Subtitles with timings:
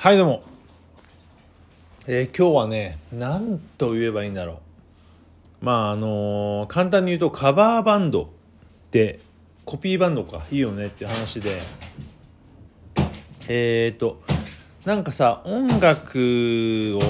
[0.00, 0.42] はいどうも、
[2.06, 4.60] えー今日はね何と言えばいいんだろ
[5.60, 5.64] う。
[5.64, 8.26] まああのー簡単に言うとカバーバンドっ
[8.92, 9.18] て
[9.64, 11.58] コピーバンドかいいよねって話で。
[13.48, 14.22] えーと
[14.84, 17.00] なんかさ音楽を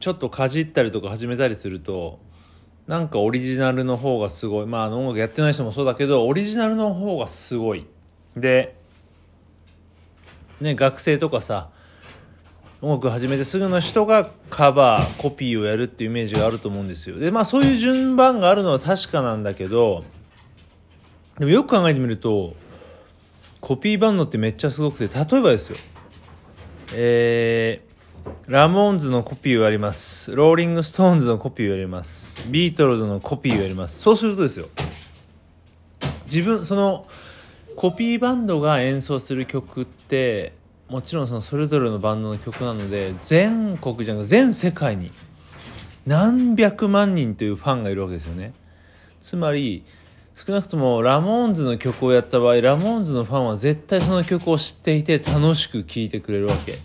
[0.00, 2.18] ちょっとかじったりとか始めたりすると
[2.88, 4.66] なんかオリジナルの方がすごい。
[4.66, 7.86] まああの音楽やってない人もそうだけどオリジナルの方がすごい。
[8.36, 8.74] で
[10.60, 11.70] ね学生とかさ
[12.84, 17.18] 音楽始めてすぐの人がカバーコピーをやるっていうイメージがあると思うんですよ。
[17.18, 20.04] でまあそういう順番があるのは確かなんだけど
[21.38, 22.54] でもよく考えてみると
[23.60, 25.78] コピーバンドってめっちゃすごくて例えばですよ。
[26.92, 30.36] えー、ラモーンズのコピーをやります。
[30.36, 32.46] ローリング・ストーンズのコピーをやります。
[32.50, 33.98] ビートルズのコピーをやります。
[33.98, 34.68] そうするとですよ。
[36.26, 37.06] 自分その
[37.76, 40.52] コピーバンドが演奏する曲って
[40.88, 45.10] もちろんそのそれぞれのバンドの曲なので全国じゃなく全世界に
[46.06, 48.52] 何百万人というファンがいるわけですよね。
[49.22, 49.84] つまり
[50.34, 56.78] 少なくともラモーンズの曲をやった場合ラモーンズのファンは絶対その曲を知っていて楽しく聴いてくれるわけ。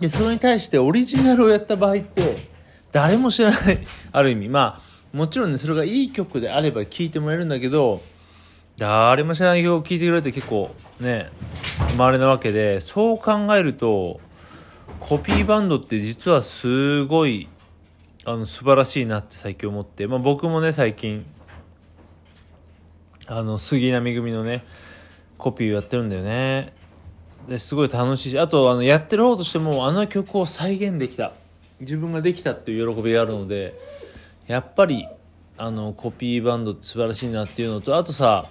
[0.00, 2.36] でそれに対してオリジナルをやった場合って
[2.90, 3.78] 誰も知らない。
[4.10, 4.48] ある意味。
[4.48, 8.00] まあもちろんねそれがいい曲であれば聴いてもらえるんだけど
[8.76, 11.28] 誰も知らない曲を聴いてくれて結構ね
[11.96, 14.20] 稀なわけでそう考えると
[15.00, 17.48] コピーバンドって実はすごい
[18.24, 21.24] あの素晴らしいなって最近思って、まあ、僕もね最近
[23.26, 24.64] あの杉並組のね
[25.38, 26.72] コピーをやってるんだよね。
[27.48, 31.32] ですごい楽しいしあとあのやってる方としてもあの曲を再現できた。
[31.80, 33.74] 自分ができたっていう喜びがあるので
[34.46, 35.06] やっぱり
[35.56, 38.46] あのコピーバンドって素晴らしいなっていうのとあとさ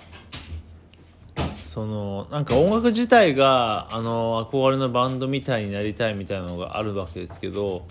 [1.73, 7.87] そのなんか音楽自体があの憧れのバンドみたいになりたいみたいなのがあるわけですけど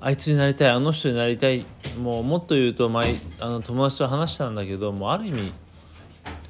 [0.00, 1.66] あいつになりたいあの人になりたい
[2.00, 5.52] もうもっと言うと前あの友達と話したんだけどもうある意味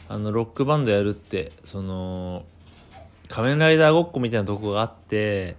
[0.09, 2.45] あのロックバンドやるってその
[3.27, 5.57] 仮面ライダーごっこみたいなとこがあって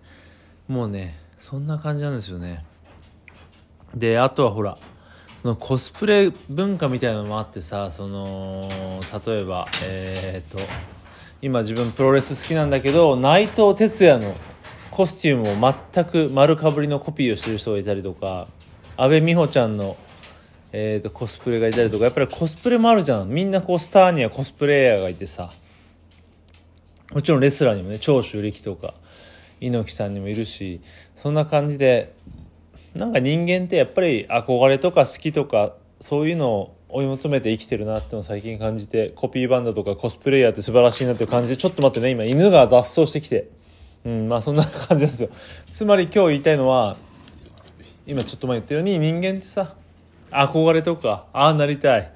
[0.69, 2.63] もうねそんな感じなんですよね。
[3.93, 4.77] であとはほら
[5.41, 8.69] そのコスプレ文化みたいなのもあってさその
[9.25, 10.65] 例えばえー、っと
[11.41, 14.35] 今自分プロレス好きなんだけど内藤哲也の
[14.91, 18.47] コスチュームを全く丸かぶりのコピーをしてる人がいたりとか
[18.95, 19.97] 阿部美穂ちゃんの、
[20.71, 23.29] えー、とコスプレがいたりとかやっぱりコスプレもあるじゃん。
[23.29, 25.51] みんなこうスターにはコスプレイヤーがいてさ。
[27.11, 28.93] もちろんレスラーにもね長州力とか
[29.59, 30.81] 猪木さんにもいるし
[31.15, 32.13] そんな感じで
[32.95, 43.49] なんか人間ってやっぱり憧れとか好きとかそういうのを追い求めて生きてるなっての最近感じてコピーバンドとかコスプレイヤーって素晴らしいなって感じでちょっと待ってね今犬が脱走してきて。
[44.05, 45.29] うんまあそんな感じなんですよ。
[45.71, 46.97] つまり今日言いたいのは
[48.07, 49.75] 今ちょっと前言ったように人間ってさ
[50.31, 52.11] 憧れとかああなりたい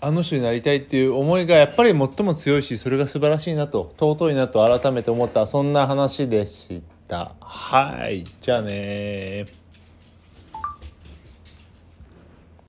[0.00, 7.32] あの人になりたいっていう思いがやっぱり最も強いしそれが素晴らしいなと尊いなと改めて思ったそんな話でした。
[7.40, 9.63] はいじゃあね